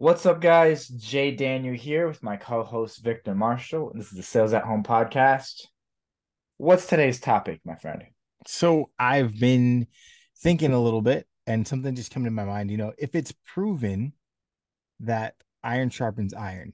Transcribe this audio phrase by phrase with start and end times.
[0.00, 0.88] What's up, guys?
[0.88, 3.92] Jay Daniel here with my co host Victor Marshall.
[3.94, 5.66] This is the Sales at Home podcast.
[6.56, 8.04] What's today's topic, my friend?
[8.46, 9.88] So I've been
[10.38, 12.70] thinking a little bit and something just came to my mind.
[12.70, 14.14] You know, if it's proven
[15.00, 16.72] that iron sharpens iron,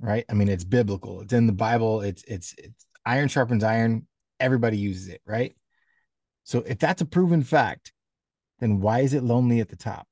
[0.00, 0.24] right?
[0.28, 4.08] I mean, it's biblical, it's in the Bible, it's, it's, it's iron sharpens iron.
[4.40, 5.54] Everybody uses it, right?
[6.42, 7.92] So if that's a proven fact,
[8.58, 10.08] then why is it lonely at the top?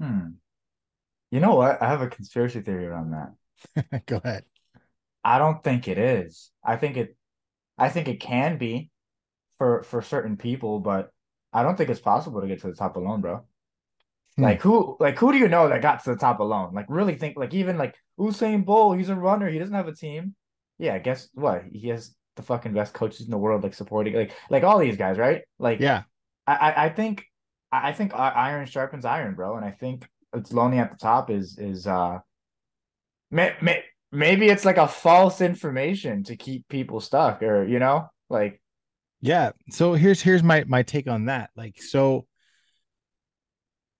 [0.00, 0.28] Hmm.
[1.30, 1.82] You know what?
[1.82, 4.06] I have a conspiracy theory around that.
[4.06, 4.44] Go ahead.
[5.24, 6.50] I don't think it is.
[6.64, 7.16] I think it
[7.76, 8.90] I think it can be
[9.58, 11.10] for for certain people, but
[11.52, 13.44] I don't think it's possible to get to the top alone, bro.
[14.36, 14.42] Hmm.
[14.42, 16.74] Like who like who do you know that got to the top alone?
[16.74, 19.94] Like really think like even like Usain Bolt, he's a runner, he doesn't have a
[19.94, 20.34] team.
[20.78, 21.64] Yeah, guess what?
[21.72, 24.96] He has the fucking best coaches in the world, like supporting like like all these
[24.96, 25.42] guys, right?
[25.58, 26.02] Like yeah,
[26.46, 27.24] I I think
[27.72, 31.58] I think iron sharpens iron, bro, and I think it's lonely at the top is
[31.58, 32.18] is uh,
[33.30, 38.08] may, may, maybe it's like a false information to keep people stuck, or you know,
[38.30, 38.60] like
[39.20, 39.50] yeah.
[39.70, 41.50] So here's here's my my take on that.
[41.56, 42.26] Like so,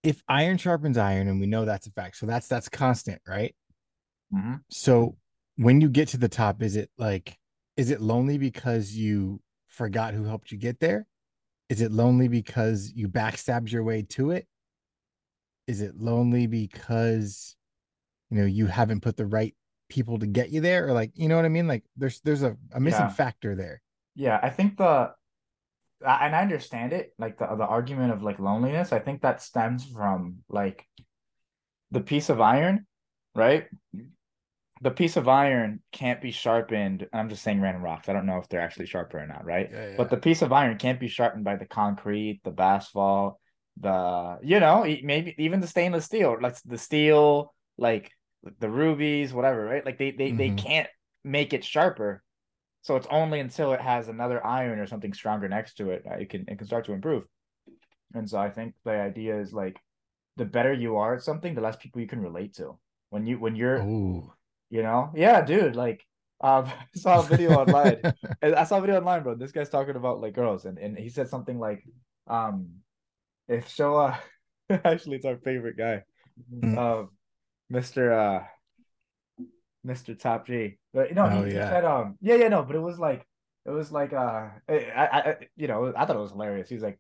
[0.03, 3.55] if iron sharpens iron, and we know that's a fact, so that's that's constant, right?
[4.33, 4.55] Mm-hmm.
[4.71, 5.17] So
[5.57, 7.37] when you get to the top, is it like
[7.77, 11.07] is it lonely because you forgot who helped you get there?
[11.69, 14.47] Is it lonely because you backstabbed your way to it?
[15.67, 17.57] Is it lonely because
[18.31, 19.55] you know you haven't put the right
[19.89, 21.67] people to get you there or like you know what I mean?
[21.67, 23.09] Like there's there's a, a missing yeah.
[23.09, 23.83] factor there.
[24.15, 25.13] Yeah, I think the
[26.01, 28.93] and I understand it, like the the argument of like loneliness.
[28.93, 30.85] I think that stems from like
[31.91, 32.87] the piece of iron,
[33.35, 33.67] right?
[34.83, 37.07] The piece of iron can't be sharpened.
[37.13, 38.09] I'm just saying random rocks.
[38.09, 39.71] I don't know if they're actually sharper or not, right?
[39.73, 39.95] Yeah, yeah.
[39.97, 43.39] But the piece of iron can't be sharpened by the concrete, the asphalt,
[43.79, 48.11] the you know maybe even the stainless steel, like the steel, like
[48.59, 49.85] the rubies, whatever, right?
[49.85, 50.37] Like they they mm-hmm.
[50.37, 50.89] they can't
[51.25, 52.23] make it sharper.
[52.83, 56.29] So it's only until it has another iron or something stronger next to it it
[56.29, 57.25] can it can start to improve.
[58.15, 59.81] And so I think the idea is like
[60.37, 62.79] the better you are at something, the less people you can relate to.
[63.09, 64.33] When you when you're Ooh
[64.71, 65.77] you know, yeah, dude.
[65.77, 66.05] Like,
[66.41, 68.01] um, I saw a video online.
[68.43, 69.35] I saw a video online, bro.
[69.35, 71.85] This guy's talking about like girls, and and he said something like,
[72.27, 72.69] um,
[73.49, 74.19] if Showa,
[74.71, 76.03] actually, it's our favorite guy,
[76.53, 76.79] mm-hmm.
[76.79, 77.11] um,
[77.71, 78.45] Mister uh,
[79.85, 80.79] Mister Top G.
[80.93, 81.65] But no, oh, he, yeah.
[81.65, 83.27] he said, um, yeah, yeah, no, but it was like,
[83.65, 86.69] it was like, uh, I, I, you know, I thought it was hilarious.
[86.69, 86.99] He's like,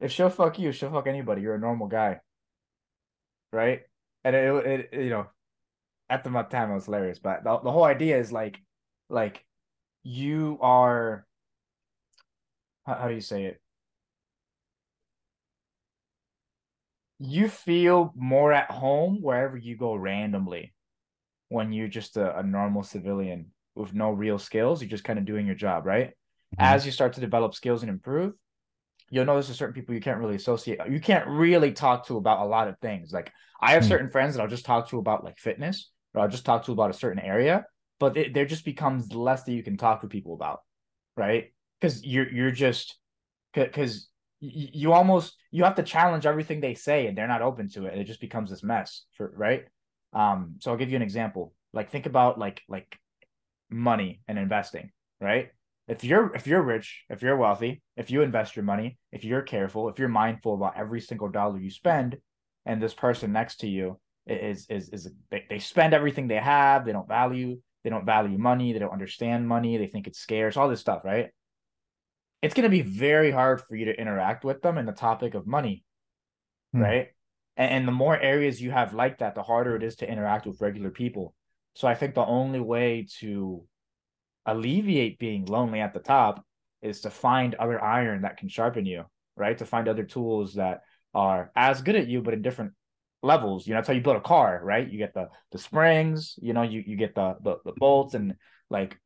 [0.00, 1.42] if she'll fuck you, she'll fuck anybody.
[1.42, 2.20] You're a normal guy,
[3.52, 3.82] right?
[4.24, 5.26] And it, it, you know,
[6.12, 7.18] at the time it was hilarious.
[7.18, 8.58] But the, the whole idea is like,
[9.08, 9.44] like
[10.02, 11.26] you are.
[12.86, 13.60] How, how do you say it?
[17.18, 20.74] You feel more at home wherever you go randomly
[21.48, 24.82] when you're just a, a normal civilian with no real skills.
[24.82, 26.08] You're just kind of doing your job, right?
[26.08, 26.58] Mm-hmm.
[26.58, 28.34] As you start to develop skills and improve,
[29.08, 30.80] you'll notice there's certain people you can't really associate.
[30.90, 33.12] You can't really talk to about a lot of things.
[33.12, 33.88] Like I have mm-hmm.
[33.90, 36.72] certain friends that I'll just talk to about like fitness, or I'll just talk to
[36.72, 37.66] about a certain area,
[37.98, 40.60] but it, there just becomes less that you can talk to people about,
[41.16, 41.52] right?
[41.80, 42.98] Because you're you're just
[43.52, 44.08] because
[44.40, 47.98] you almost you have to challenge everything they say and they're not open to it.
[47.98, 49.64] It just becomes this mess for right.
[50.12, 51.54] Um, so I'll give you an example.
[51.72, 52.98] Like think about like like
[53.70, 54.90] money and investing,
[55.20, 55.50] right?
[55.88, 59.42] If you're if you're rich, if you're wealthy, if you invest your money, if you're
[59.42, 62.18] careful, if you're mindful about every single dollar you spend,
[62.66, 66.84] and this person next to you is is is they, they spend everything they have.
[66.84, 68.72] They don't value they don't value money.
[68.72, 69.76] They don't understand money.
[69.76, 71.30] They think it's scarce all this stuff right?
[72.40, 75.34] It's going to be very hard for you to interact with them in the topic
[75.34, 75.84] of money
[76.72, 76.80] hmm.
[76.80, 77.08] right?
[77.56, 80.46] And, and the more areas you have like that the harder it is to interact
[80.46, 81.34] with regular people.
[81.74, 83.64] So i think the only way to
[84.46, 86.44] alleviate being lonely at the top
[86.82, 89.04] is to find other iron that can sharpen you
[89.36, 89.56] right?
[89.58, 90.82] To find other tools that
[91.14, 92.72] are as good at you but in different
[93.22, 93.66] levels.
[93.66, 94.88] You know, that's how you build a car, right?
[94.88, 98.34] You get the the springs, you know, you you get the the, the bolts and
[98.70, 98.98] like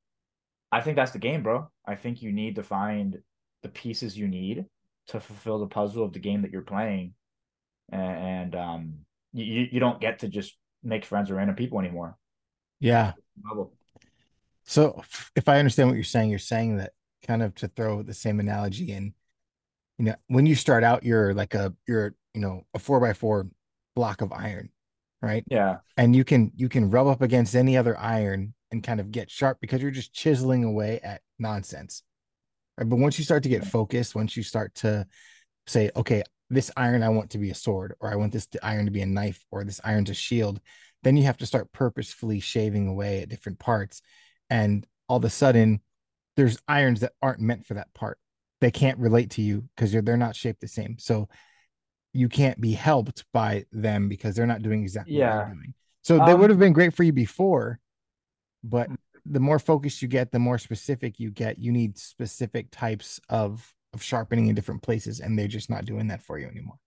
[0.73, 1.69] I think that's the game, bro.
[1.87, 3.19] I think you need to find
[3.63, 4.67] the pieces you need
[5.09, 7.15] to fulfill the puzzle of the game that you're playing.
[7.91, 8.95] And, and um
[9.33, 12.17] you you don't get to just make friends with random people anymore.
[12.81, 13.13] Yeah.
[14.65, 15.03] So
[15.35, 16.93] if I understand what you're saying, you're saying that
[17.27, 19.15] kind of to throw the same analogy in,
[19.99, 23.13] you know, when you start out, you're like a you're you know a four by
[23.13, 23.49] four
[23.97, 24.69] block of iron,
[25.21, 25.43] right?
[25.49, 25.79] Yeah.
[25.97, 29.31] And you can you can rub up against any other iron and kind of get
[29.31, 32.03] sharp because you're just chiseling away at nonsense.
[32.79, 32.89] Right?
[32.89, 35.07] But once you start to get focused, once you start to
[35.67, 38.85] say, okay, this iron I want to be a sword, or I want this iron
[38.85, 40.61] to be a knife, or this iron's a shield,
[41.03, 44.03] then you have to start purposefully shaving away at different parts.
[44.51, 45.81] And all of a sudden,
[46.37, 48.19] there's irons that aren't meant for that part.
[48.61, 50.97] They can't relate to you because they're not shaped the same.
[50.99, 51.29] So
[52.17, 55.37] you can't be helped by them because they're not doing exactly Yeah.
[55.39, 55.75] what you're doing.
[56.03, 57.81] So they Um, would have been great for you before,
[58.65, 58.91] but
[59.25, 61.59] the more focused you get, the more specific you get.
[61.59, 66.09] You need specific types of of sharpening in different places, and they're just not doing
[66.09, 66.79] that for you anymore.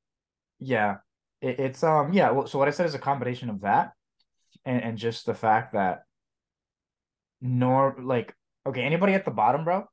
[0.59, 0.97] Yeah,
[1.41, 2.31] it, it's um yeah.
[2.31, 3.93] Well, so what I said is a combination of that,
[4.65, 6.03] and and just the fact that
[7.41, 8.33] nor like
[8.65, 9.85] okay, anybody at the bottom, bro,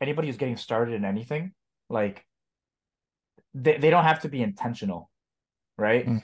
[0.00, 1.52] anybody who's getting started in anything,
[1.88, 2.24] like
[3.54, 5.10] they they don't have to be intentional,
[5.78, 6.06] right?
[6.06, 6.22] Mm.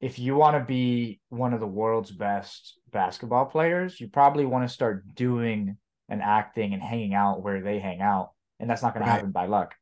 [0.00, 4.68] If you want to be one of the world's best basketball players, you probably want
[4.68, 5.76] to start doing
[6.08, 9.08] and acting and hanging out where they hang out, and that's not going Right.
[9.08, 9.74] to happen by luck,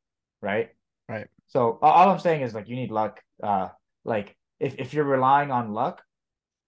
[0.43, 0.71] right?
[1.09, 1.27] Right.
[1.49, 3.21] So all I'm saying is like you need luck.
[3.43, 3.69] Uh,
[4.05, 6.03] like if if you're relying on luck,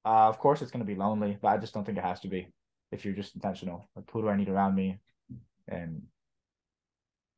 [0.05, 2.21] uh, of course it's going to be lonely, but I just don't think it has
[2.21, 2.49] to be
[2.91, 3.89] if you're just intentional.
[3.95, 4.99] Like who do I need around me?
[5.69, 6.03] And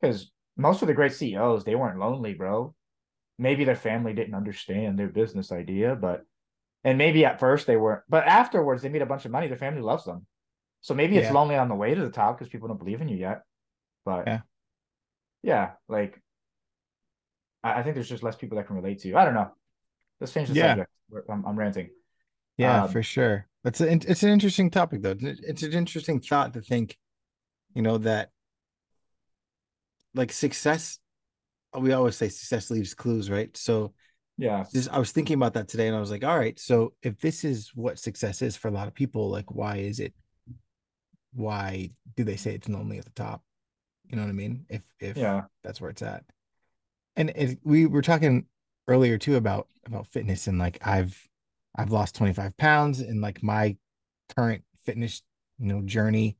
[0.00, 2.74] because most of the great CEOs, they weren't lonely, bro.
[3.38, 6.24] Maybe their family didn't understand their business idea, but
[6.84, 9.48] and maybe at first they weren't, but afterwards they made a bunch of money.
[9.48, 10.26] Their family loves them.
[10.82, 11.32] So maybe it's Yeah.
[11.32, 13.42] lonely on the way to the top because people don't believe in you yet.
[14.04, 14.40] But Yeah.
[15.42, 16.20] yeah, like
[17.62, 19.16] I, I think there's just less people that can relate to you.
[19.16, 19.50] I don't know.
[20.20, 20.68] Let's change the Yeah.
[20.68, 20.90] subject.
[21.28, 21.90] I'm, I'm ranting.
[22.58, 23.48] Yeah, Um, for sure.
[23.64, 25.16] That's a, it's an interesting topic though.
[25.18, 26.98] It's it's an interesting thought to think,
[27.74, 28.30] you know, that
[30.14, 30.98] like success.
[31.76, 33.54] Uh, we always say success leaves clues, right?
[33.56, 33.94] So
[34.36, 34.64] Yeah.
[34.72, 37.18] just I was thinking about that today, and I was like, all right, so if
[37.20, 40.14] this is what success is for a lot of people, like why is it?
[41.32, 43.42] Why do they say it's lonely at the top?
[44.08, 44.66] You know what I mean?
[44.68, 45.42] If if Yeah.
[45.62, 46.24] that's where it's at.
[47.16, 48.46] And it, we were talking
[48.88, 51.28] earlier too about about fitness and like I've
[51.76, 53.76] I've lost 25 pounds in like my
[54.36, 55.22] current fitness,
[55.58, 56.36] you know, journey.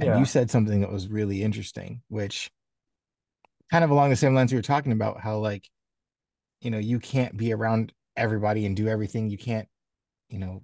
[0.00, 0.18] And Yeah.
[0.18, 2.50] you said something that was really interesting, which
[3.70, 5.68] kind of along the same lines we were talking about how like,
[6.60, 9.30] you know, you can't be around everybody and do everything.
[9.30, 9.68] You can't,
[10.28, 10.62] you know,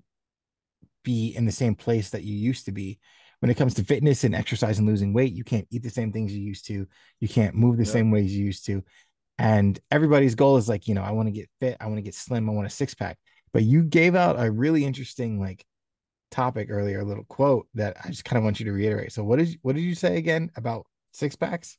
[1.04, 2.98] be in the same place that you used to be.
[3.40, 6.12] When it comes to fitness and exercise and losing weight, you can't eat the same
[6.12, 6.86] things you used to.
[7.20, 7.92] You can't move the Yeah.
[7.92, 8.82] same ways you used to.
[9.38, 12.02] And everybody's goal is like, you know, I want to get fit, I want to
[12.02, 13.18] get slim, I want a six pack.
[13.52, 15.64] But you gave out a really interesting like
[16.30, 19.12] topic earlier, a little quote that I just kind of want you to reiterate.
[19.12, 21.76] So what did what did you say again about six packs?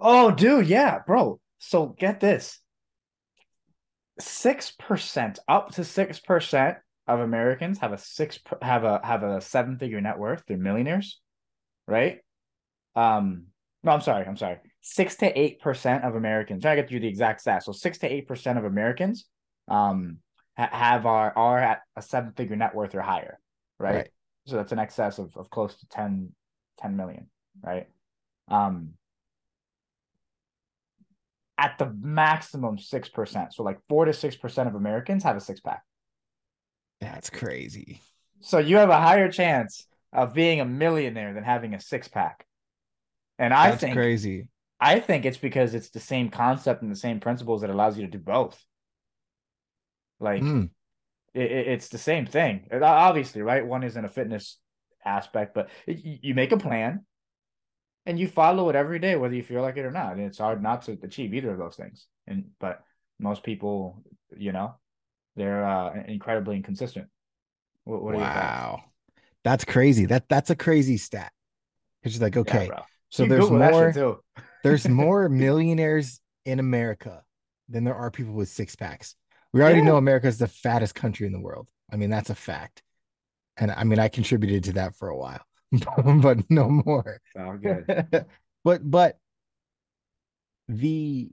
[0.00, 1.40] Oh, dude, yeah, bro.
[1.58, 2.60] So get this.
[4.20, 6.76] 6%, up to 6%
[7.06, 10.42] of Americans have a six have a have a seven figure net worth.
[10.46, 11.20] They're millionaires,
[11.86, 12.18] right?
[12.96, 13.46] Um,
[13.82, 14.58] no, I'm sorry, I'm sorry.
[14.80, 16.62] Six to eight percent of Americans.
[16.62, 17.64] Trying to get you the exact stats.
[17.64, 19.26] So six to eight percent of Americans
[19.68, 20.18] um
[20.56, 23.38] ha- have are are at a seven figure net worth or higher,
[23.78, 23.94] right?
[23.94, 24.08] Right.
[24.46, 26.30] So that's an excess of, of close to 10,
[26.78, 27.30] 10 million,
[27.62, 27.86] right?
[28.48, 28.90] Um
[31.58, 33.54] at the maximum 6%.
[33.54, 35.82] So like 4 to 6% of Americans have a six pack.
[37.00, 38.00] That's crazy.
[38.40, 42.46] So you have a higher chance of being a millionaire than having a six pack.
[43.38, 44.48] And I That's think crazy.
[44.80, 48.04] I think it's because it's the same concept and the same principles that allows you
[48.06, 48.62] to do both.
[50.20, 50.70] Like Mm,
[51.34, 52.68] it, it- it's the same thing.
[52.72, 53.66] Obviously, right?
[53.66, 54.58] One is in a fitness
[55.04, 57.06] aspect, but you make a plan
[58.06, 60.12] and you follow it every day, whether you feel like it or not.
[60.14, 62.06] And it's hard not to achieve either of those things.
[62.26, 62.82] And but
[63.18, 64.02] most people,
[64.36, 64.74] you know,
[65.36, 67.08] they're uh, incredibly inconsistent.
[67.84, 68.84] What, what wow.
[69.42, 70.06] That's crazy.
[70.06, 71.32] That that's a crazy stat.
[72.02, 72.82] It's like, okay, bro.
[73.10, 73.94] so there's Google more
[74.62, 77.22] there's more millionaires in America
[77.68, 79.16] than there are people with six packs.
[79.52, 79.86] We already Yeah.
[79.86, 81.68] know America is the fattest country in the world.
[81.90, 82.82] I mean, that's a fact.
[83.56, 85.40] And I mean, I contributed to that for a while,
[86.20, 87.20] but no more.
[87.38, 88.26] Oh, good.
[88.64, 89.18] but but
[90.68, 91.30] the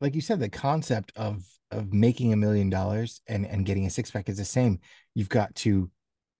[0.00, 3.90] like you said, the concept of of making a million dollars and and getting a
[3.90, 4.80] six pack is the same.
[5.14, 5.90] You've got to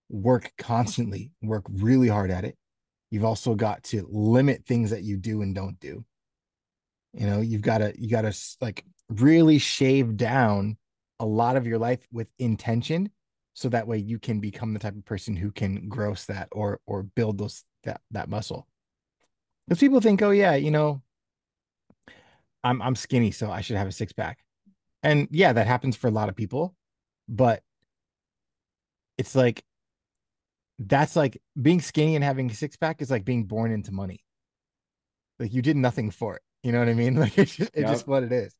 [0.09, 2.57] work constantly, work really hard at it.
[3.11, 6.05] You've also got to limit things that you do and don't do.
[7.13, 10.77] You know, you've got to you got to like really shave down
[11.19, 13.09] a lot of your life with intention
[13.55, 16.81] so that way you can become the type of person who can gross that or
[16.87, 18.67] or build those that that muscle.
[19.67, 21.03] Because people think, oh yeah, you know,
[22.63, 24.39] I'm I'm skinny, so I should have a six pack.
[25.03, 26.75] And yeah, that happens for a lot of people,
[27.29, 27.63] but
[29.17, 29.63] it's like
[30.79, 34.23] that's like being skinny and having a six pack is like being born into money.
[35.39, 36.41] Like you did nothing for it.
[36.63, 37.15] You know what I mean?
[37.19, 37.89] Like it's just, it's Yep.
[37.89, 38.53] just what it is.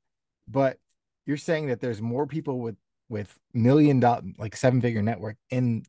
[0.48, 0.78] But
[1.26, 2.76] you're saying that there's more people with
[3.10, 5.84] with million dollar like seven figure network in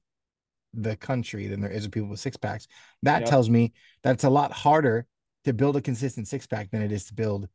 [0.74, 2.66] the country than there is of people with six packs.
[3.02, 3.28] That Yep.
[3.30, 5.06] tells me that it's a lot harder
[5.44, 7.48] to build a consistent six pack than it is to build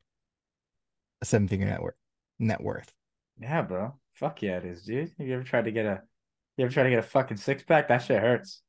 [1.21, 1.95] a seven figure network
[2.39, 2.91] net worth.
[3.39, 3.93] Yeah, bro.
[4.15, 5.11] Fuck yeah, it is, dude.
[5.17, 6.01] Have you ever tried to get a
[6.57, 7.87] you ever try to get a fucking six pack?
[7.87, 8.61] That shit hurts.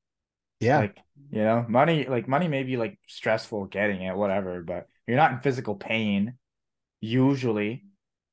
[0.60, 0.78] Yeah.
[0.78, 0.98] Like,
[1.30, 5.32] you know, money like money may be like stressful getting it, whatever, but you're not
[5.32, 6.34] in physical pain
[7.00, 7.84] usually.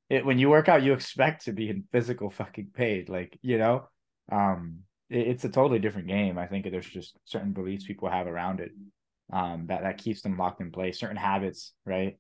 [0.10, 3.06] It when you work out, you expect to be in physical fucking pain.
[3.08, 3.88] Like, you know,
[4.32, 6.38] um it- it's a totally different game.
[6.38, 8.72] I think there's just certain beliefs people have around it.
[9.32, 12.18] Um that, that keeps them locked in place, certain habits, right?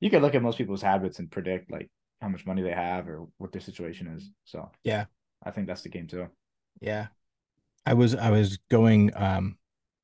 [0.00, 1.88] You can look at most people's habits and predict like
[2.20, 4.30] how much money they have or what their situation is.
[4.44, 5.04] So Yeah.
[5.42, 6.28] I think that's the game too.
[6.80, 7.08] Yeah.
[7.86, 9.56] I was I was going um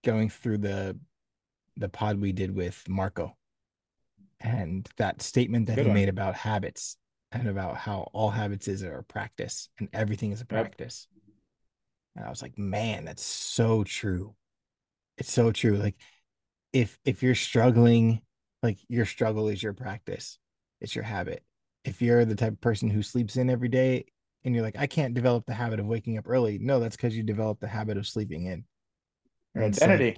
[0.04, 0.98] going through the
[1.76, 3.36] the pod we did with Marco
[4.40, 5.94] and that statement that Good he one.
[5.94, 6.96] made about habits
[7.32, 11.06] and about how all habits is are a practice and everything is a practice.
[12.14, 14.34] And I was like, man, that's so true.
[15.18, 15.76] It's so true.
[15.76, 15.96] Like
[16.72, 18.22] if if you're struggling,
[18.62, 20.38] like your struggle is your practice.
[20.80, 21.42] It's your habit.
[21.84, 24.06] If you're the type of person who sleeps in every day
[24.44, 26.58] and you're like, I can't develop the habit of waking up early.
[26.58, 28.64] No, that's because you developed the habit of sleeping in.
[29.54, 30.16] Your And it's like- identity.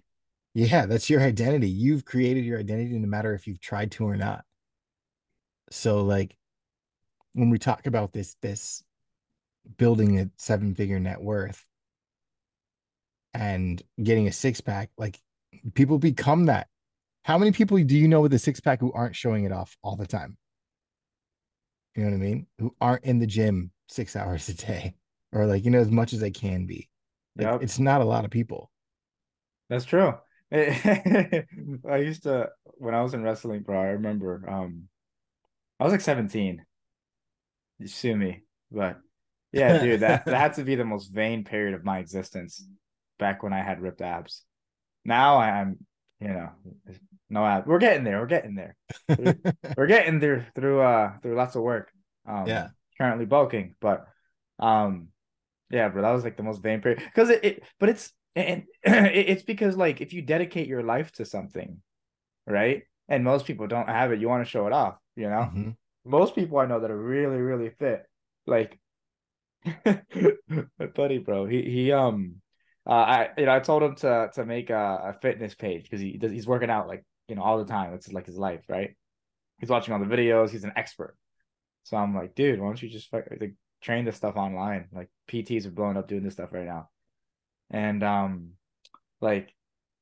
[0.55, 1.69] yeah, that's your identity.
[1.69, 4.45] You've created your identity no matter if you've tried to or not.
[5.71, 6.37] So like
[7.35, 8.83] when we talk about this this
[9.77, 11.65] building a seven figure net worth
[13.35, 15.19] and getting a six pack, like
[15.75, 16.69] people become that.
[17.25, 19.77] How many people do you know with a six pack who aren't showing it off
[19.83, 20.37] all the time?
[21.95, 22.47] You know what I mean?
[22.59, 24.95] Who aren't in the gym six hours a day
[25.33, 26.89] or like, you know, as much as they can be.
[27.37, 27.63] Like, Yep.
[27.63, 28.71] It's not a lot of people.
[29.69, 30.15] That's true.
[30.53, 31.45] I
[31.99, 33.79] used to when I was in wrestling, bro.
[33.79, 34.89] I remember um
[35.79, 36.65] I was like 17.
[37.79, 38.99] You sue me, but
[39.53, 42.67] yeah, dude, that that had to be the most vain period of my existence
[43.19, 44.45] back when I had ripped abs.
[45.05, 45.79] Now I'm,
[46.21, 46.51] you know,
[47.31, 47.67] no abs.
[47.67, 48.21] We're getting there.
[48.21, 48.77] We're getting there.
[49.77, 51.93] We're getting there through uh through lots of work.
[52.27, 52.69] Um Yeah.
[52.99, 54.07] currently bulking, but
[54.59, 55.09] um
[55.71, 57.03] yeah, bro, that was like the most vain period.
[57.05, 61.25] Because it, it but it's and it's because like if you dedicate your life to
[61.25, 61.81] something,
[62.47, 62.85] right?
[63.09, 65.53] And most people don't have it, you want to show it off, you know?
[65.53, 65.77] Mhm.
[66.09, 68.05] Most people I know that are really, really fit,
[68.47, 68.79] like
[69.85, 71.47] my buddy, bro.
[71.47, 72.37] He he um
[72.87, 76.01] uh I you know I told him to to make a, a fitness page because
[76.01, 77.95] he does he's working out like you know all the time.
[77.95, 78.97] It's like his life, right?
[79.59, 81.17] He's watching all the videos, he's an expert.
[81.85, 84.89] So I'm like, dude, why don't you just like train this stuff online?
[84.93, 86.89] Like PTs are blowing up doing this stuff right now.
[87.71, 88.51] And um
[89.21, 89.53] like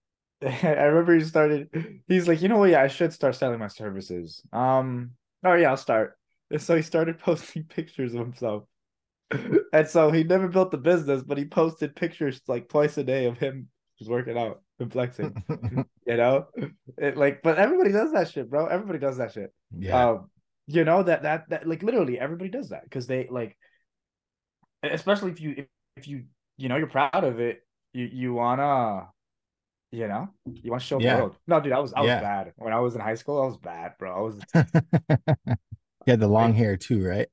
[0.42, 1.68] I remember he started
[2.08, 4.42] he's like, you know what, yeah, I should start selling my services.
[4.52, 5.12] Um
[5.44, 6.16] oh yeah, I'll start.
[6.50, 8.64] And so he started posting pictures of himself.
[9.72, 13.26] And so he never built the business, but he posted pictures like twice a day
[13.26, 15.34] of him just working out and flexing.
[16.06, 16.46] You know?
[16.98, 18.66] It like but everybody does that shit, bro.
[18.66, 19.52] Everybody does that shit.
[19.76, 20.10] yeah.
[20.10, 20.30] Um,
[20.68, 23.56] you know that that that like literally everybody does that because they like,
[24.82, 25.66] especially if you if,
[25.96, 26.24] if you
[26.56, 27.60] you know you're proud of it,
[27.92, 29.08] you you wanna,
[29.96, 30.28] you know,
[30.62, 31.12] you want to show Yeah.
[31.12, 31.36] the world.
[31.46, 32.20] No, dude, I was I was Yeah.
[32.20, 33.42] bad when I was in high school.
[33.42, 34.16] I was bad, bro.
[34.16, 34.44] I was
[36.04, 37.28] he had the long hair too, right?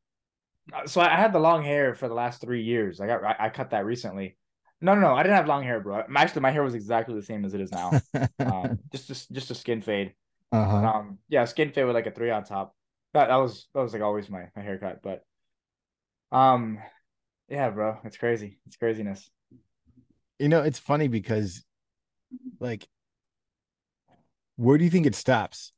[0.85, 3.01] so I had the long hair for the last three years.
[3.01, 4.37] I got I, I cut that recently.
[4.81, 6.03] No, no, no, I didn't have long hair, bro.
[6.15, 7.99] Actually, my hair was exactly the same as it is now.
[8.45, 10.13] Um, just just just a skin fade.
[10.51, 10.87] uh-huh.
[10.87, 12.75] Um, yeah, skin fade with like a three on top.
[13.13, 15.23] That that was that was like always my my haircut, but
[16.31, 16.79] um,
[17.49, 18.59] yeah, bro, it's crazy.
[18.65, 19.29] It's craziness.
[20.39, 21.63] You know, it's funny because
[22.59, 22.87] like
[24.55, 25.71] where do you think it stops?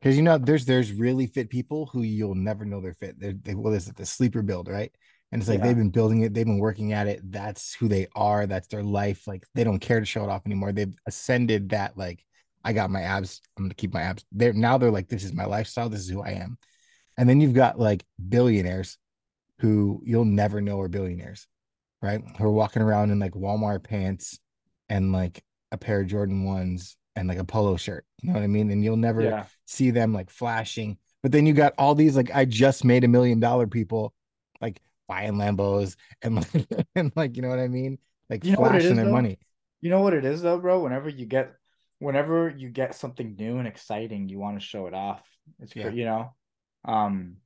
[0.00, 3.20] Because you know, there's there's really fit people who you'll never know they're fit.
[3.20, 4.90] They're, they what is it, the sleeper build, right?
[5.30, 5.68] And it's like Yeah.
[5.68, 7.20] they've been building it, they've been working at it.
[7.30, 8.46] That's who they are.
[8.46, 9.26] That's their life.
[9.26, 10.72] Like they don't care to show it off anymore.
[10.72, 11.96] They've ascended that.
[11.96, 12.24] Like
[12.64, 13.40] I got my abs.
[13.56, 14.24] I'm gonna keep my abs.
[14.32, 15.88] They're now they're like, this is my lifestyle.
[15.88, 16.58] This is who I am.
[17.16, 18.98] And then you've got like billionaires
[19.58, 21.46] who you'll never know are billionaires,
[22.00, 22.20] right?
[22.38, 24.40] Who are walking around in like Walmart pants
[24.88, 28.06] and like a pair of Jordan ones and like a polo shirt.
[28.22, 28.70] You know what I mean?
[28.72, 30.98] And you'll never Yeah, see them like flashing.
[31.22, 34.14] But then you got all these like I just made a million dollar people
[34.62, 37.98] like buying Lambos and like and like you know what I mean?
[38.30, 39.22] Like You know what it flashing is, their though?
[39.22, 39.38] money.
[39.80, 40.80] you know what it is though, bro.
[40.82, 41.54] Whenever you get,
[41.98, 45.22] whenever you get something new and exciting, you want to show it off.
[45.60, 45.92] It's yeah.
[45.92, 46.34] you know,
[46.84, 47.36] um,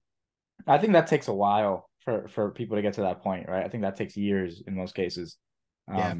[0.66, 3.64] I think that takes a while for for people to get to that point, right?
[3.64, 5.36] I think that takes years in most cases.
[5.88, 6.14] Um, yeah,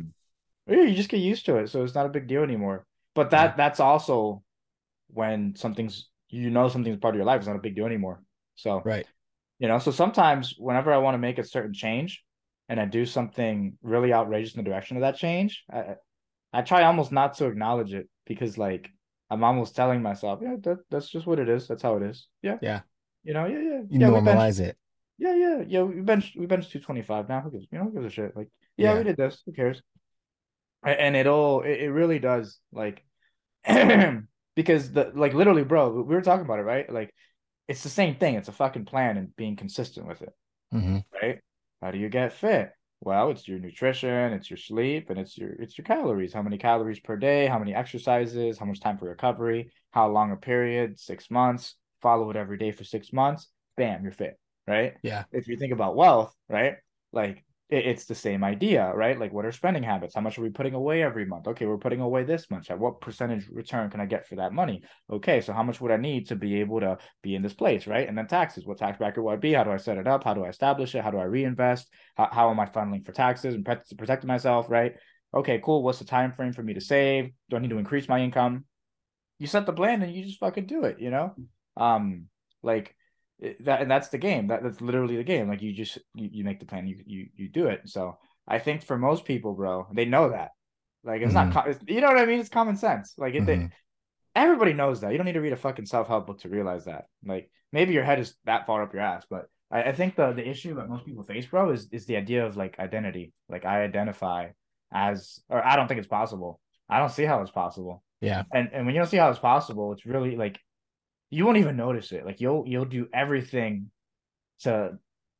[0.68, 2.86] Oh, you just get used to it, so it's not a big deal anymore.
[3.14, 4.42] But that that's also
[5.08, 7.38] when something's you know something's part of your life.
[7.38, 8.22] It's not a big deal anymore.
[8.56, 9.06] So right.
[9.58, 12.22] You know, so sometimes whenever I want to make a certain change
[12.68, 15.94] and I do something really outrageous in the direction of that change, I
[16.52, 18.90] I try almost not to acknowledge it because like
[19.30, 21.68] I'm almost telling myself, yeah, that, that's just what it is.
[21.68, 22.28] That's how it is.
[22.42, 22.58] Yeah.
[22.62, 22.80] Yeah.
[23.24, 23.80] You know, yeah, yeah.
[23.88, 24.76] You yeah, normalize it.
[25.18, 25.82] Yeah, yeah, yeah.
[25.82, 27.40] We bench we bench 225 now.
[27.40, 28.36] Who gives you know who gives a shit?
[28.36, 28.98] Like, yeah, yeah.
[28.98, 29.42] we did this.
[29.46, 29.82] Who cares?
[30.84, 33.02] And it all it, it really does like
[33.66, 36.90] because the like literally, bro, we were talking about it, right?
[36.92, 37.12] Like
[37.68, 38.34] it's the same thing.
[38.36, 40.32] It's a fucking plan and being consistent with it.
[40.74, 40.98] Mm-hmm.
[41.20, 41.40] Right?
[41.82, 42.72] How do you get fit?
[43.00, 46.32] Well, it's your nutrition, it's your sleep, and it's your it's your calories.
[46.32, 47.46] How many calories per day?
[47.46, 48.58] How many exercises?
[48.58, 49.70] How much time for recovery?
[49.90, 50.98] How long a period?
[50.98, 51.74] Six months.
[52.00, 53.48] Follow it every day for six months.
[53.76, 54.38] Bam, you're fit.
[54.66, 54.94] Right?
[55.02, 55.24] Yeah.
[55.32, 56.76] If you think about wealth, right?
[57.12, 59.18] Like it's the same idea, right?
[59.18, 60.14] Like, what are spending habits?
[60.14, 61.48] How much are we putting away every month?
[61.48, 62.70] Okay, we're putting away this much.
[62.70, 64.82] At what percentage return can I get for that money?
[65.10, 67.88] Okay, so how much would I need to be able to be in this place,
[67.88, 68.08] right?
[68.08, 68.64] And then taxes.
[68.64, 69.52] What tax bracket would I be?
[69.52, 70.22] How do I set it up?
[70.22, 71.02] How do I establish it?
[71.02, 71.88] How do I reinvest?
[72.16, 74.94] How, how am I funneling for taxes and pre- protecting myself, right?
[75.34, 75.82] Okay, cool.
[75.82, 77.30] What's the time frame for me to save?
[77.50, 78.64] Do I need to increase my income?
[79.40, 81.34] You set the plan and you just fucking do it, you know?
[81.76, 82.26] Um,
[82.62, 82.94] like
[83.40, 84.48] that and that's the game.
[84.48, 85.48] That, that's literally the game.
[85.48, 87.82] Like you just you, you make the plan you, you you do it.
[87.86, 90.50] So i think for most people bro they know that.
[91.04, 91.54] Like it's mm-hmm.
[91.54, 92.40] not you know what i mean?
[92.40, 93.14] It's common sense.
[93.18, 93.66] Like it, mm-hmm.
[93.66, 93.70] they,
[94.34, 95.12] everybody knows that.
[95.12, 97.06] You don't need to read a fucking self-help book to realize that.
[97.24, 100.32] Like maybe your head is that far up your ass but i, I think the
[100.32, 103.32] the issue that most people face bro is is the idea of like identity.
[103.48, 104.48] Like i identify
[104.92, 106.60] as or i don't think it's possible.
[106.88, 108.02] I don't see how it's possible.
[108.22, 108.44] Yeah.
[108.52, 110.58] And and when you don't see how it's possible it's really like
[111.30, 112.24] you won't even notice it.
[112.24, 113.90] Like you'll you'll do everything
[114.60, 114.98] to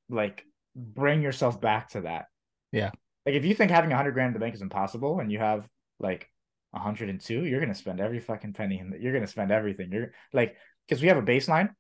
[0.09, 2.27] like bring yourself back to that.
[2.73, 2.91] Yeah.
[3.25, 5.39] Like if you think having a hundred grand in the bank is impossible and you
[5.39, 5.67] have
[5.99, 6.29] like
[6.73, 9.91] 102, you're gonna spend every fucking penny and you're gonna spend everything.
[9.93, 11.71] You're like because we have a baseline,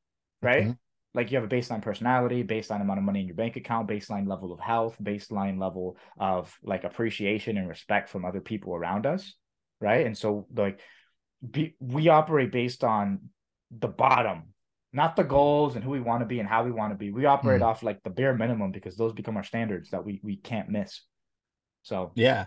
[0.42, 0.64] right?
[0.64, 0.72] Mm-hmm.
[1.14, 4.28] Like you have a baseline personality, baseline amount of money in your bank account, baseline
[4.28, 9.34] level of health, baseline level of like appreciation and respect from other people around us,
[9.80, 10.04] right?
[10.04, 10.80] And so like
[11.48, 13.30] be, we operate based on
[13.70, 14.54] the bottom,
[14.92, 17.10] not the goals and who we want to be and how we want to be.
[17.10, 17.66] We operate mm.
[17.66, 21.02] off like the bare minimum because those become our standards that we we can't miss.
[21.82, 22.46] So yeah,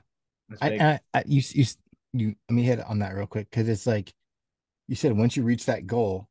[0.62, 1.66] I, I, I, you you
[2.14, 4.14] you let me hit on that real quick because it's like
[4.88, 6.28] you said once you reach that goal,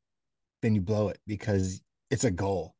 [0.62, 2.74] then you blow it because it's a goal.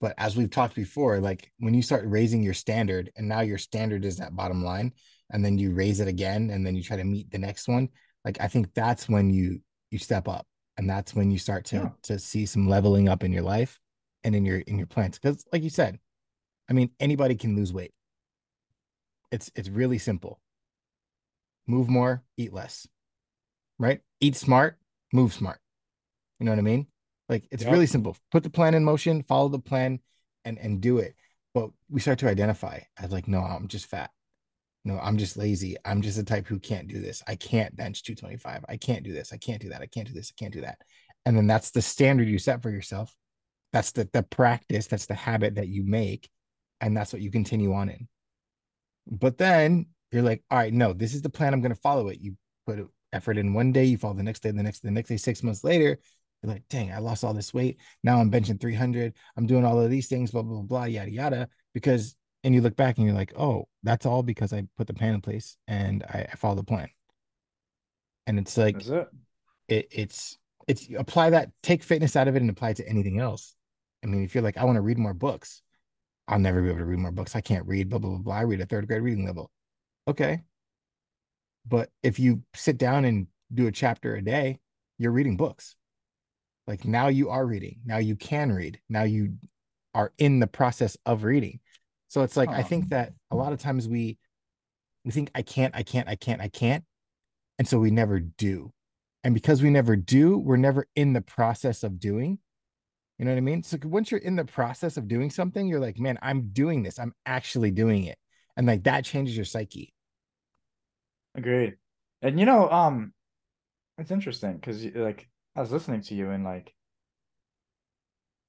[0.00, 3.58] But as we've talked before, like when you start raising your standard and now your
[3.58, 4.92] standard is that bottom line,
[5.30, 7.88] and then you raise it again and then you try to meet the next one,
[8.24, 10.46] like I think that's when you you step up
[10.78, 11.88] and that's when you start to yeah.
[12.02, 13.78] to see some leveling up in your life
[14.24, 15.98] and in your in your plans because like you said
[16.70, 17.92] i mean anybody can lose weight.
[19.30, 20.40] It's it's really simple.
[21.66, 22.88] Move more eat less
[23.78, 24.00] right?
[24.20, 24.78] Eat smart
[25.12, 25.58] move smart.
[26.38, 26.86] You know what i mean?
[27.28, 27.72] Like it's yep.
[27.72, 28.16] really simple.
[28.30, 30.00] Put the plan in motion follow the plan
[30.44, 31.14] and and do it.
[31.52, 34.10] But we start to identify as like no i'm just fat
[34.84, 35.76] no, I'm just lazy.
[35.84, 37.22] I'm just the type who can't do this.
[37.26, 38.64] I can't bench 225.
[38.68, 39.32] I can't do this.
[39.32, 39.82] I can't do that.
[39.82, 40.32] I can't do this.
[40.34, 40.78] I can't do that.
[41.26, 43.14] And then that's the standard you set for yourself.
[43.72, 44.86] That's the, the practice.
[44.86, 46.30] That's the habit that you make.
[46.80, 48.08] And that's what you continue on in.
[49.06, 51.52] But then you're like, all right, no, this is the plan.
[51.52, 52.20] I'm going to follow it.
[52.20, 52.36] You
[52.66, 55.16] put effort in one day, you follow the next day, the next, the next day,
[55.16, 55.98] six months later,
[56.42, 57.78] you're like, dang, I lost all this weight.
[58.04, 59.14] Now I'm benching 300.
[59.36, 62.76] I'm doing all of these things, blah, blah, blah, yada, yada, because and you look
[62.76, 66.04] back and you're like, oh, that's all because I put the plan in place and
[66.04, 66.88] I, I follow the plan.
[68.26, 69.08] And it's like it.
[69.68, 73.18] It, it's it's apply that, take fitness out of it and apply it to anything
[73.18, 73.54] else.
[74.04, 75.62] I mean, if you're like, I want to read more books,
[76.28, 77.34] I'll never be able to read more books.
[77.34, 78.34] I can't read, blah, blah, blah, blah.
[78.34, 79.50] I read a third grade reading level.
[80.06, 80.42] Okay.
[81.66, 84.60] But if you sit down and do a chapter a day,
[84.98, 85.74] you're reading books.
[86.66, 87.80] Like now you are reading.
[87.84, 88.78] Now you can read.
[88.90, 89.34] Now you
[89.94, 91.60] are in the process of reading.
[92.08, 94.18] So it's like I think that a lot of times we
[95.04, 96.84] we think I can't, I can't, I can't, I can't.
[97.58, 98.72] And so we never do.
[99.24, 102.38] And because we never do, we're never in the process of doing.
[103.18, 103.62] You know what I mean?
[103.62, 106.98] So once you're in the process of doing something, you're like, man, I'm doing this.
[106.98, 108.16] I'm actually doing it.
[108.56, 109.92] And like that changes your psyche.
[111.34, 111.76] Agreed.
[112.22, 113.12] And you know, um,
[113.98, 116.72] it's interesting because like I was listening to you and like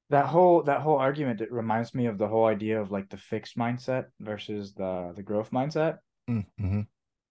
[0.09, 3.17] that whole that whole argument it reminds me of the whole idea of like the
[3.17, 5.97] fixed mindset versus the the growth mindset.
[6.25, 6.81] Because mm-hmm.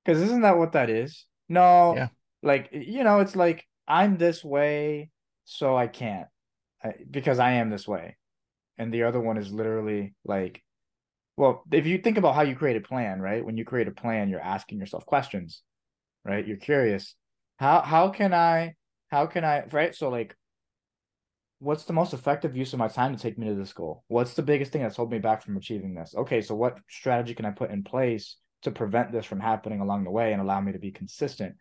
[0.07, 1.27] isn't that what that is?
[1.49, 1.95] No.
[1.95, 2.09] Yeah.
[2.43, 5.11] Like you know it's like i'm this way
[5.45, 6.29] so i can't.
[6.85, 8.17] I, because i am this way.
[8.77, 10.63] And the other one is literally like
[11.37, 13.45] well if you think about how you create a plan right?
[13.45, 15.63] When you create a plan you're asking yourself questions
[16.25, 16.47] right?
[16.47, 17.17] You're curious.
[17.57, 18.75] How how can i
[19.09, 19.97] how can i right?
[19.97, 20.37] So like
[21.61, 24.05] what's the most effective use of my time to take me to this goal?
[24.09, 26.15] What's the biggest thing that's holding me back from achieving this?
[26.17, 30.05] Okay, so what strategy can I put in place to prevent this from happening along
[30.05, 31.57] the way and allow me to be consistent?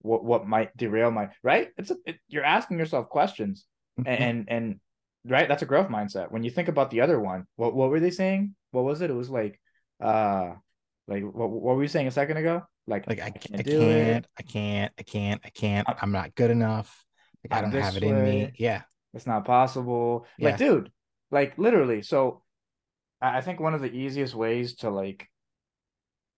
[0.00, 1.68] What what might derail my right?
[1.76, 3.64] It's a, it, you're asking yourself questions,
[3.98, 4.22] mm-hmm.
[4.22, 4.80] and and
[5.24, 6.30] right, that's a growth mindset.
[6.30, 8.54] When you think about the other one, what what were they saying?
[8.70, 9.10] What was it?
[9.10, 9.58] It was like,
[10.00, 10.52] uh,
[11.08, 12.62] like what what were you saying a second ago?
[12.86, 15.88] Like like I, I can't, I can't, I can't, I can't, I can't.
[16.00, 17.04] I'm not good enough.
[17.42, 18.08] Like, I don't have it way.
[18.08, 18.52] in me.
[18.58, 18.82] Yeah,
[19.16, 20.26] it's not possible.
[20.38, 20.50] Yeah.
[20.50, 20.92] Like, dude,
[21.30, 22.02] like literally.
[22.02, 22.42] So
[23.20, 25.26] I think one of the easiest ways to like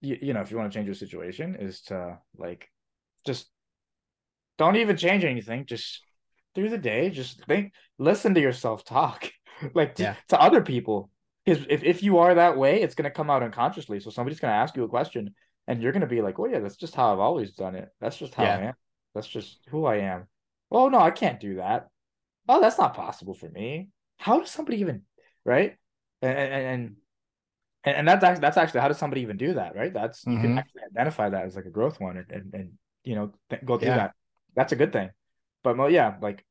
[0.01, 2.71] you, you know, if you want to change your situation is to like
[3.27, 3.51] just
[4.57, 5.67] don't even change anything.
[5.67, 6.03] Just
[6.55, 9.29] through the day, just think listen to yourself talk.
[9.75, 10.15] like to, yeah.
[10.29, 11.11] to other people.
[11.45, 13.99] Because if, if you are that way, it's gonna come out unconsciously.
[13.99, 15.35] So somebody's gonna ask you a question
[15.67, 17.89] and you're gonna be like, "Oh yeah, that's just how I've always done it.
[18.01, 18.57] That's just how yeah.
[18.57, 18.75] I am.
[19.17, 20.29] That's just who I am."
[20.71, 21.89] Oh no, I can't do that
[22.49, 23.91] oh, that's not possible for me.
[24.17, 25.03] How does somebody even,
[25.45, 25.77] right?
[26.23, 26.97] And and
[27.85, 29.93] and, and that's that's actually how does somebody even do that, right?
[29.93, 30.43] That's you mm-hmm.
[30.43, 32.73] can actually identify that as like a growth one and and, and
[33.05, 33.97] you know th- go through yeah.
[33.97, 34.13] that.
[34.57, 35.11] That's a good thing.
[35.63, 36.45] But well, yeah, like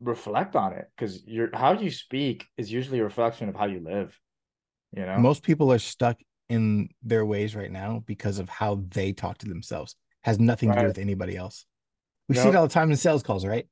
[0.00, 3.80] reflect on it because your how you speak is usually a reflection of how you
[3.80, 4.18] live.
[4.92, 6.18] You know, most people are stuck
[6.48, 9.96] in their ways right now because of how they talk to themselves.
[10.22, 10.76] Has nothing right.
[10.76, 11.66] to do with anybody else.
[12.28, 13.66] We see it all the time in sales calls, right?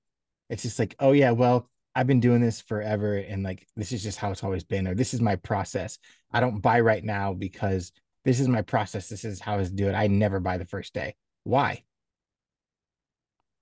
[0.53, 4.03] It's just like, oh yeah, well, I've been doing this forever and like this is
[4.03, 5.99] just how it's always been, or this is my process.
[6.31, 7.91] I don't buy right now because
[8.27, 9.09] this is my process.
[9.09, 9.95] This is how I do it.
[9.95, 11.15] I never buy the first day.
[11.45, 11.83] Why?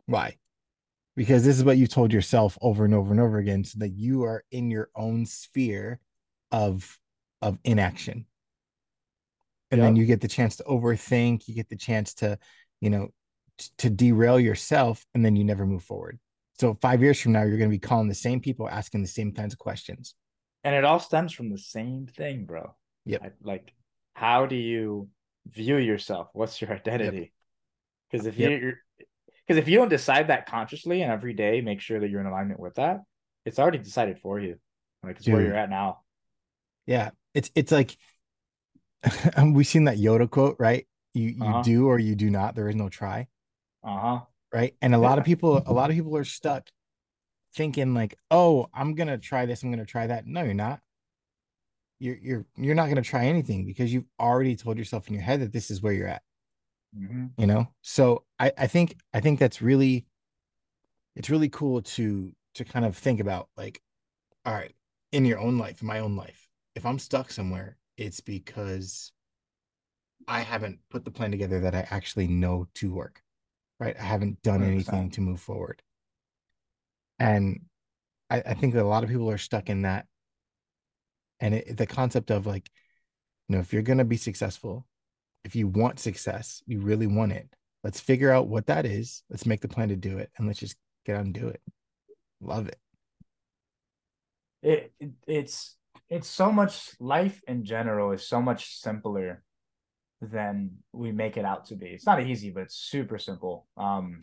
[0.06, 0.36] Why?
[1.14, 3.90] Because this is what you told yourself over and over and over again, so that
[3.90, 6.00] you are in your own sphere
[6.50, 6.98] of
[7.40, 8.26] of inaction.
[9.70, 9.86] And yep.
[9.86, 12.36] then you get the chance to overthink, you get the chance to,
[12.80, 13.10] you know,
[13.78, 16.18] to derail yourself, and then you never move forward.
[16.60, 19.08] So five years from now, you're going to be calling the same people, asking the
[19.08, 20.14] same kinds of questions.
[20.62, 22.74] And it all stems from the same thing, bro.
[23.06, 23.32] Yep.
[23.42, 23.72] like,
[24.12, 25.08] how do you
[25.46, 26.28] view yourself?
[26.34, 27.32] What's your identity?
[28.10, 28.34] Because yep.
[28.34, 28.60] if yep.
[28.60, 28.74] you're,
[29.46, 32.26] because if you don't decide that consciously and every day make sure that you're in
[32.26, 33.00] alignment with that,
[33.46, 34.56] it's already decided for you.
[35.02, 35.32] Like it's Dude.
[35.32, 36.00] where you're at now.
[36.84, 37.96] Yeah, it's it's like
[39.42, 40.86] we've seen that Yoda quote, right?
[41.14, 41.62] You you uh-huh.
[41.62, 42.54] do or you do not.
[42.54, 43.28] There is no try.
[43.82, 44.20] Uh huh
[44.52, 44.74] right?
[44.82, 46.68] And a lot of people a lot of people are stuck
[47.54, 50.26] thinking like oh i'm gonna try this i'm gonna try that.
[50.26, 50.80] No you're not.
[51.98, 55.40] You're you're you're not gonna try anything because you've already told yourself in your head
[55.40, 56.22] that this is where you're at.
[56.98, 57.26] Mm-hmm.
[57.38, 57.68] you know?
[57.82, 60.06] So i i think i think that's really
[61.14, 63.80] it's really cool to to kind of think about like
[64.44, 64.74] all right
[65.12, 69.12] in your own life in my own life if i'm stuck somewhere it's because
[70.26, 73.22] i haven't put the plan together that i actually know to work
[73.80, 73.96] right?
[73.98, 74.66] I haven't done 100%.
[74.66, 75.82] anything to move forward.
[77.18, 77.62] And
[78.28, 80.06] I, I, think that a lot of people are stuck in that.
[81.40, 82.70] And it, the concept of like,
[83.48, 84.86] you know, if you're going to be successful,
[85.44, 87.48] if you want success, you really want it,
[87.82, 89.22] let's figure out what that is.
[89.30, 91.60] Let's make the plan to do it and let's just get out and do it.
[92.40, 92.78] Love it.
[94.62, 95.76] It, it it's
[96.10, 99.42] it's so much life in general is so much simpler
[100.20, 101.86] than we make it out to be.
[101.86, 103.66] It's not easy, but it's super simple.
[103.76, 104.20] Um,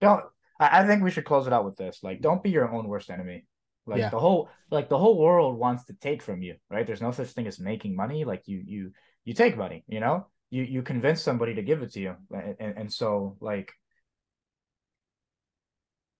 [0.00, 0.24] don't.
[0.58, 2.00] I, I think we should close it out with this.
[2.02, 3.46] Like, don't be your own worst enemy.
[3.86, 4.10] Like yeah.
[4.10, 6.86] the whole, like the whole world wants to take from you, right?
[6.86, 8.24] There's no such thing as making money.
[8.24, 8.92] Like you, you,
[9.24, 9.84] you take money.
[9.88, 13.36] You know, you you convince somebody to give it to you, and and, and so
[13.40, 13.72] like,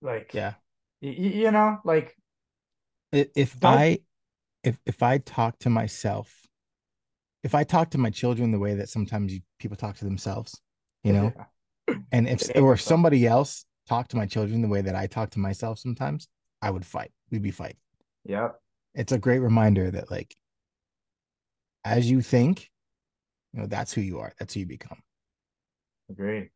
[0.01, 0.53] like yeah,
[1.01, 2.15] you, you know, like
[3.11, 3.99] if I,
[4.63, 6.48] if if I talk to myself
[7.43, 10.59] if I talk to my children the way that sometimes you, people talk to themselves,
[11.03, 11.33] you know,
[11.87, 11.95] yeah.
[12.11, 15.39] and if or somebody else talked to my children the way that I talk to
[15.39, 16.27] myself sometimes,
[16.61, 17.11] I would fight.
[17.31, 17.77] We'd be fighting.
[18.25, 18.49] Yeah.
[18.93, 20.35] It's a great reminder that like
[21.85, 22.69] as you think,
[23.53, 24.33] you know, that's who you are.
[24.39, 24.99] That's who you become.
[26.09, 26.49] Agreed.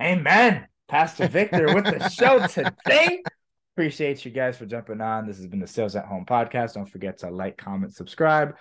[0.00, 0.66] Amen.
[0.88, 3.22] Pastor Victor with the show today.
[3.76, 5.26] Appreciate you guys for jumping on.
[5.26, 6.74] This has been the Sales at Home podcast.
[6.74, 8.56] Don't forget to like, comment, subscribe.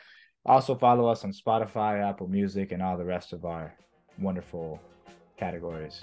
[0.46, 3.74] Also, follow us on Spotify, Apple Music, and all the rest of our
[4.20, 4.80] wonderful
[5.38, 6.02] categories.